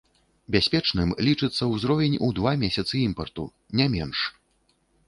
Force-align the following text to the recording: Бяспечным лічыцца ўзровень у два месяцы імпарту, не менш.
Бяспечным 0.55 1.11
лічыцца 1.27 1.63
ўзровень 1.73 2.17
у 2.29 2.33
два 2.41 2.57
месяцы 2.65 2.95
імпарту, 3.07 3.49
не 3.81 3.85
менш. 3.99 4.17